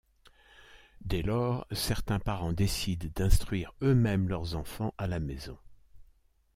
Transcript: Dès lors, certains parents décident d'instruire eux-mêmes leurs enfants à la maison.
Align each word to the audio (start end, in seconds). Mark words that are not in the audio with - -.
Dès 1.01 1.21
lors, 1.21 1.67
certains 1.71 2.17
parents 2.17 2.53
décident 2.53 3.07
d'instruire 3.13 3.71
eux-mêmes 3.83 4.29
leurs 4.29 4.55
enfants 4.55 4.95
à 4.97 5.05
la 5.05 5.19
maison. 5.19 5.59